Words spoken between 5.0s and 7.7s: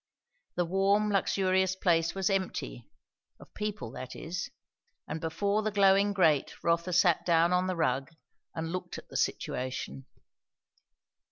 and before the glowing grate Rotha sat down on